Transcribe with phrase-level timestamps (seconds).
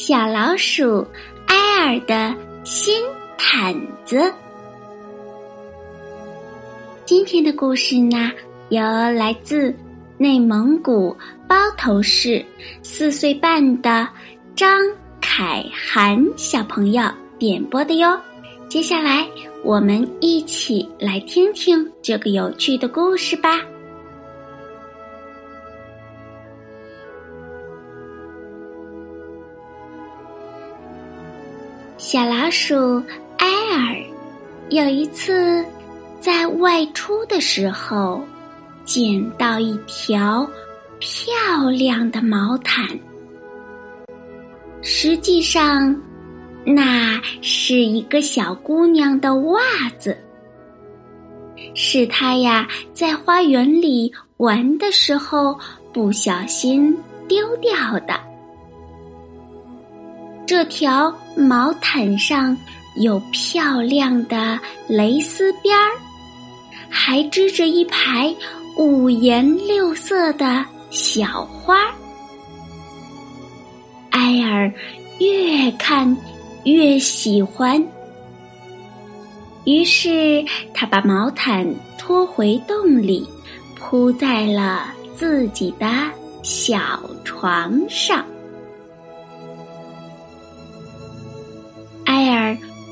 [0.00, 1.04] 小老鼠
[1.48, 3.02] 埃尔的新
[3.36, 4.32] 毯子。
[7.04, 8.30] 今天的故事呢，
[8.68, 9.74] 由来自
[10.16, 11.16] 内蒙古
[11.48, 12.46] 包头市
[12.80, 14.08] 四岁半的
[14.54, 14.70] 张
[15.20, 17.02] 凯涵小朋友
[17.36, 18.16] 点播的哟。
[18.68, 19.26] 接下来，
[19.64, 23.60] 我们一起来听听这个有趣的故事吧。
[32.10, 33.02] 小老鼠
[33.36, 34.02] 埃尔
[34.70, 35.62] 有一次
[36.18, 38.24] 在外出的时候，
[38.82, 40.48] 捡到一条
[40.98, 42.98] 漂亮的毛毯。
[44.80, 45.94] 实际上，
[46.64, 49.60] 那是一个小姑娘的袜
[49.98, 50.16] 子，
[51.74, 55.54] 是她呀在花园里玩的时候
[55.92, 56.96] 不小心
[57.28, 58.27] 丢掉的。
[60.48, 62.56] 这条毛毯上
[62.96, 65.92] 有漂亮的蕾丝边儿，
[66.88, 68.34] 还织着一排
[68.78, 71.76] 五颜六色的小花。
[74.12, 74.72] 埃尔
[75.18, 76.16] 越看
[76.64, 77.86] 越喜欢，
[79.66, 80.42] 于是
[80.72, 83.28] 他把毛毯拖回洞里，
[83.76, 85.86] 铺在了自己的
[86.42, 88.24] 小床上。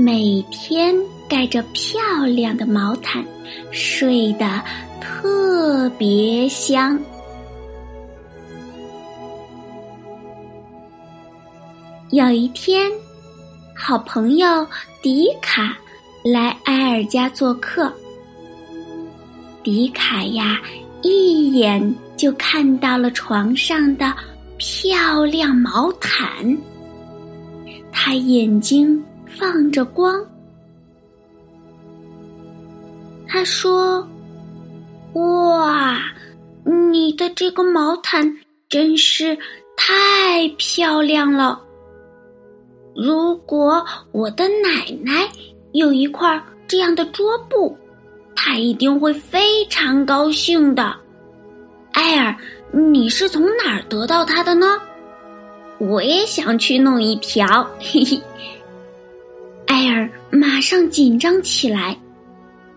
[0.00, 0.96] 每天
[1.28, 3.22] 盖着漂亮的毛毯，
[3.70, 4.62] 睡得
[4.98, 6.98] 特别香。
[12.12, 12.90] 有一天，
[13.76, 14.66] 好朋友
[15.02, 15.76] 迪卡
[16.24, 17.92] 来埃尔家做客。
[19.62, 20.62] 迪卡呀，
[21.02, 24.14] 一眼就看到了床上的
[24.56, 26.56] 漂亮毛毯，
[27.92, 29.04] 他眼睛。
[29.40, 30.22] 放着光，
[33.26, 34.06] 他说
[35.16, 35.98] ：“哇，
[36.62, 38.36] 你的这个毛毯
[38.68, 39.38] 真是
[39.78, 41.58] 太漂亮了！
[42.94, 45.26] 如果我的奶奶
[45.72, 47.74] 有一块这样的桌布，
[48.36, 50.94] 她一定会非常高兴的。”
[51.92, 52.36] 艾尔，
[52.72, 54.78] 你是从哪儿得到它的呢？
[55.78, 58.20] 我也想去弄一条，嘿嘿。
[60.60, 61.96] 马上紧张起来，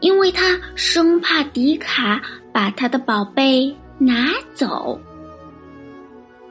[0.00, 2.20] 因为他生怕迪卡
[2.52, 5.00] 把他的宝贝拿走。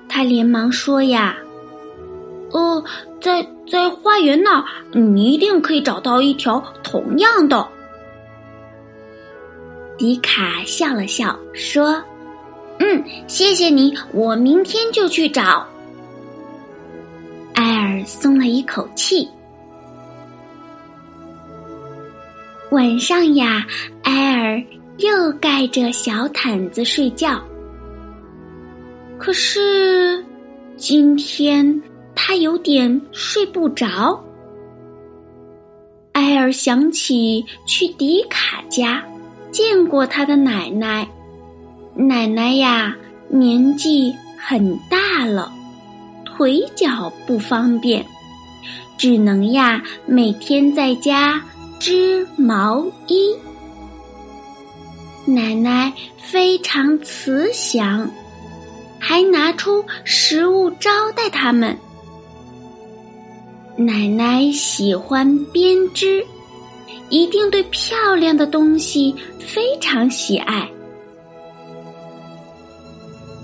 [0.07, 1.37] 他连忙说：“呀，
[2.49, 2.83] 哦，
[3.21, 7.67] 在在花园那儿，你一定可以找到一条同样的。”
[9.99, 12.03] 迪卡笑了笑说
[12.81, 15.63] ：“嗯，谢谢你，我明天就去找。”
[17.53, 19.29] 艾尔松了一口气。
[22.71, 23.65] 晚上呀，
[24.03, 24.61] 埃尔
[24.97, 27.41] 又盖着小毯子睡觉。
[29.17, 30.23] 可是
[30.77, 31.81] 今天
[32.13, 34.23] 他有点睡不着。
[36.13, 39.03] 埃尔想起去迪卡家
[39.51, 41.07] 见过他的奶奶，
[41.95, 42.95] 奶奶呀
[43.29, 45.51] 年纪很大了，
[46.23, 48.05] 腿脚不方便，
[48.95, 51.41] 只能呀每天在家。
[51.79, 53.35] 织毛衣，
[55.25, 58.09] 奶奶非常慈祥，
[58.99, 61.77] 还拿出食物招待他们。
[63.77, 66.25] 奶奶喜欢编织，
[67.09, 70.69] 一定对漂亮的东西非常喜爱。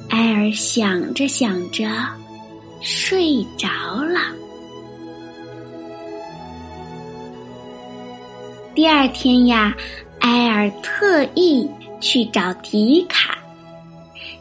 [0.10, 1.88] 艾尔想着想着，
[2.82, 3.68] 睡着
[4.04, 4.20] 了。
[8.76, 9.74] 第二天呀，
[10.20, 11.68] 埃尔特意
[12.02, 13.38] 去找迪卡，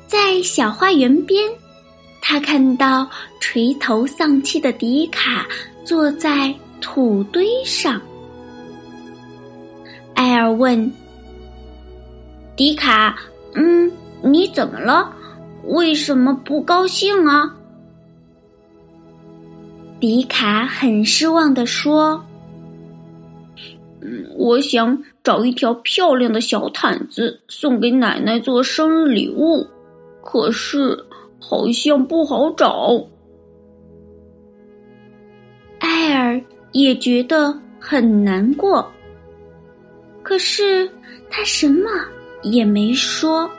[0.09, 1.49] 在小花园边，
[2.21, 3.09] 他看到
[3.41, 5.47] 垂头丧气的迪卡
[5.85, 8.03] 坐在土堆上。
[10.15, 10.93] 埃尔问
[12.57, 13.17] ：“迪卡，
[13.55, 13.91] 嗯，
[14.21, 15.13] 你怎么了？
[15.67, 17.55] 为什么不高兴啊？”
[20.01, 22.25] 迪卡很失望的说
[24.05, 29.67] ：“嗯，我想找一条漂亮的小毯子送给奶奶做生日礼物，
[30.23, 30.97] 可是
[31.41, 33.03] 好像不好找。”
[35.81, 36.41] 艾尔
[36.73, 38.87] 也觉得很难过。
[40.23, 40.91] 可是
[41.29, 41.91] 他什么
[42.43, 43.51] 也没说。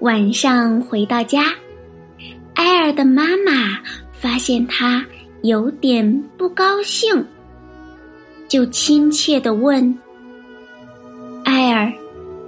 [0.00, 1.52] 晚上回到家，
[2.54, 3.78] 艾尔的妈妈
[4.12, 5.04] 发现他
[5.42, 7.24] 有点不高兴，
[8.48, 9.98] 就亲切的问
[11.44, 11.92] ：“艾尔，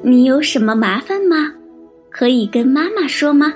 [0.03, 1.53] 你有什么麻烦吗？
[2.11, 3.53] 可以跟妈妈说吗？”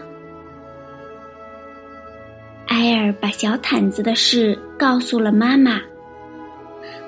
[2.66, 5.80] 艾尔把小毯子的事告诉了妈妈。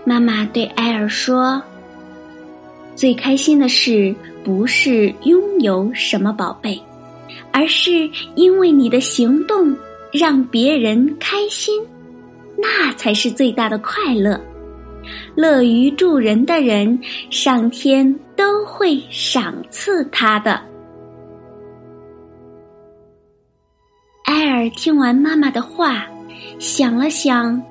[0.05, 1.63] 妈妈对艾尔说
[2.95, 4.15] ：“最开心的事
[4.45, 6.81] 不是拥有什么宝贝，
[7.53, 9.77] 而是因为你的行动
[10.13, 11.83] 让别人开心，
[12.61, 14.41] 那才是最大的快乐。
[15.35, 17.01] 乐于助人的人，
[17.31, 20.61] 上天都会赏赐他的。”
[24.27, 26.05] 埃尔听完妈妈的话，
[26.59, 27.63] 想了想，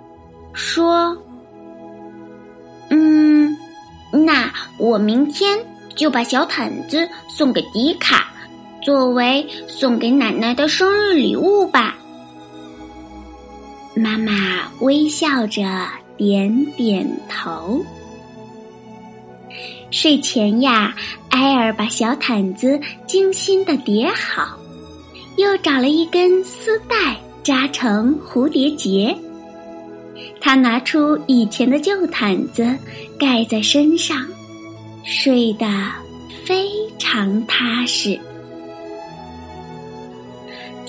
[0.54, 1.16] 说。
[2.90, 3.56] 嗯，
[4.12, 5.60] 那我明天
[5.94, 8.28] 就把小毯子送给迪卡，
[8.82, 11.96] 作为送给奶奶的生日礼物吧。
[13.98, 15.64] 妈妈微笑着
[16.16, 17.84] 点点头。
[19.90, 20.96] 睡前呀，
[21.30, 24.58] 埃尔把小毯子精心的叠好，
[25.38, 29.16] 又找了一根丝带扎成蝴蝶结。
[30.40, 32.78] 他拿出以前的旧毯子
[33.20, 34.26] 盖在身上，
[35.04, 35.66] 睡得
[36.44, 36.70] 非
[37.00, 38.20] 常踏实。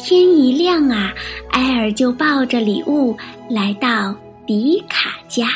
[0.08, 1.12] 天一亮啊，
[1.50, 3.14] 埃尔就抱着礼物
[3.46, 4.16] 来到
[4.46, 5.46] 迪卡家。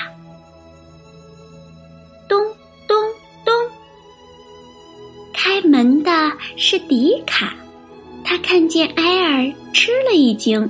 [2.28, 2.38] 咚
[2.86, 2.94] 咚
[3.46, 3.54] 咚，
[5.32, 7.56] 开门的是迪卡，
[8.22, 10.68] 他看见埃尔吃了一惊。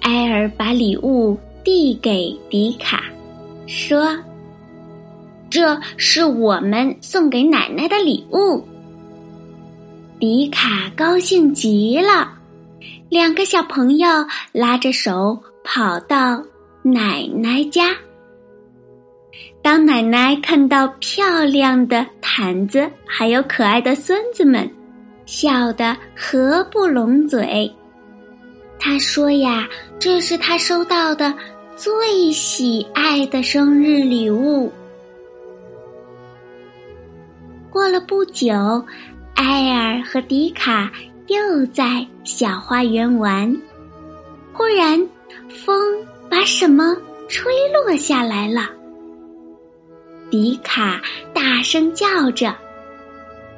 [0.00, 1.38] 埃尔把礼物。
[1.62, 3.02] 递给迪卡，
[3.66, 4.16] 说
[5.50, 8.64] ：“这是我们送给奶奶的礼物。”
[10.20, 12.35] 迪卡高兴极了，
[13.08, 14.08] 两个小朋友
[14.52, 16.42] 拉着手跑到
[16.82, 17.94] 奶奶家。
[19.62, 24.68] 当奶奶看到漂亮的毯子，还有可爱的孙子们，
[25.24, 27.72] 笑得合不拢嘴。
[28.78, 29.68] 他说：“呀，
[29.98, 31.32] 这是他收到的。”
[31.76, 34.72] 最喜爱的生日礼物。
[37.70, 38.82] 过了不久，
[39.34, 40.90] 艾尔和迪卡
[41.26, 43.54] 又在小花园玩。
[44.52, 44.98] 忽然，
[45.48, 46.96] 风把什么
[47.28, 48.70] 吹落下来了。
[50.30, 51.00] 迪卡
[51.32, 52.54] 大声叫着：“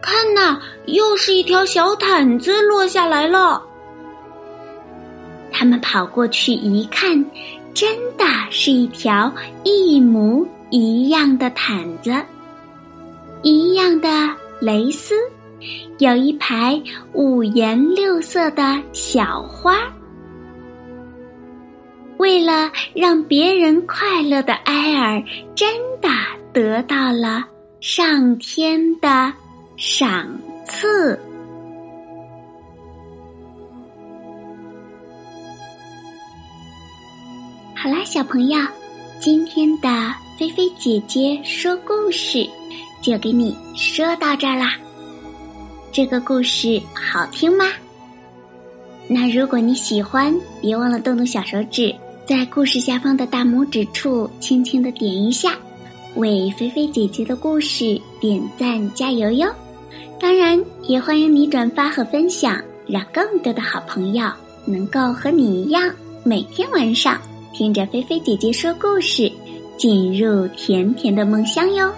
[0.03, 3.63] 看呐，又是一条小毯子落下来了！”
[5.51, 7.25] 他们跑过去一看。
[7.75, 12.13] 真的是一条一模一样的毯子，
[13.43, 14.09] 一样的
[14.59, 15.15] 蕾丝，
[15.99, 16.81] 有一排
[17.13, 19.77] 五颜六色的小花。
[22.19, 25.23] 为了让别人快乐的埃尔，
[25.55, 25.69] 真
[26.01, 26.09] 的
[26.53, 27.45] 得到了
[27.81, 29.33] 上天的
[29.77, 30.29] 赏
[30.65, 31.19] 赐。
[37.77, 38.59] 好啦，小朋友，
[39.21, 39.89] 今天的
[40.37, 42.45] 菲菲姐姐说故事
[43.01, 44.73] 就给你说到这儿啦。
[45.99, 47.65] 这个故事好听吗？
[49.09, 51.93] 那如果你喜欢，别忘了动动小手指，
[52.25, 55.59] 在故事下方的大拇指处轻轻的点一下，
[56.15, 59.53] 为菲菲姐姐的故事点赞加油哟！
[60.21, 64.31] 当然，也欢迎你转发和分享，让更多的好朋友
[64.67, 67.21] 能够和你一样，每天晚上。
[67.53, 69.29] 听着菲菲姐姐说故事，
[69.77, 71.93] 进入甜甜的梦乡哟。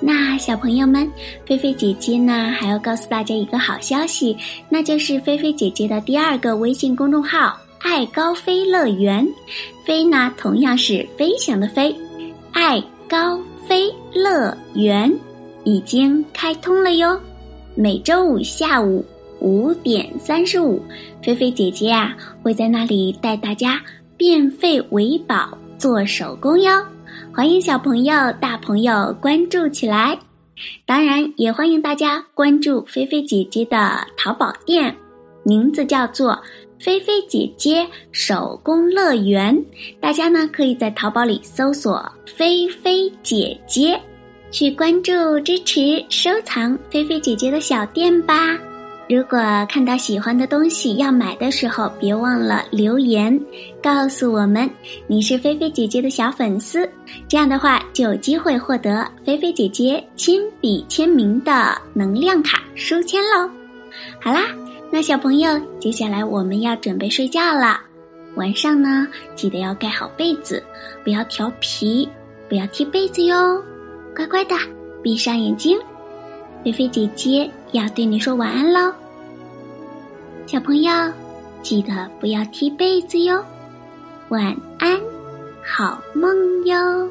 [0.00, 1.10] 那小朋友们，
[1.44, 4.36] 菲菲姐姐呢还要告诉大家一个好消息，
[4.68, 9.26] 那就是菲菲姐姐的第二个微信公众号“爱高飞乐园”，
[9.84, 11.94] 飞呢同样是飞翔的飞，
[12.52, 15.12] 爱高飞乐园
[15.64, 17.20] 已经开通了哟。
[17.74, 19.04] 每周五下午
[19.40, 20.80] 五点三十五，
[21.22, 23.80] 菲菲姐姐啊会在那里带大家
[24.16, 26.82] 变废为宝，做手工哟。
[27.38, 30.18] 欢迎小朋友、大朋友关注起来，
[30.84, 34.92] 当然也欢迎大家关注菲菲姐姐的淘宝店，
[35.44, 36.36] 名字叫做
[36.82, 39.56] “菲菲姐姐手工乐园”。
[40.02, 43.96] 大家呢可以在淘宝里搜索“菲菲姐姐”，
[44.50, 45.12] 去关注、
[45.44, 48.58] 支持、收藏菲菲姐姐的小店吧。
[49.08, 49.38] 如果
[49.70, 53.40] 看到喜欢的东西要买的时候，别忘了留言
[53.82, 54.68] 告诉我们
[55.06, 56.86] 你是菲菲姐姐的小粉丝，
[57.26, 63.50] 这样的话就有机会获得菲菲姐姐亲笔签名的能量卡书签喽。
[64.20, 64.42] 好啦，
[64.90, 67.80] 那小朋友，接下来我们要准备睡觉了，
[68.34, 70.62] 晚上呢记得要盖好被子，
[71.02, 72.06] 不要调皮，
[72.46, 73.64] 不要踢被子哟，
[74.14, 74.54] 乖乖的
[75.02, 75.78] 闭上眼睛。
[76.62, 78.92] 菲菲姐姐要对你说晚安喽，
[80.46, 80.90] 小朋友，
[81.62, 83.44] 记得不要踢被子哟，
[84.30, 84.98] 晚安，
[85.62, 87.10] 好梦哟。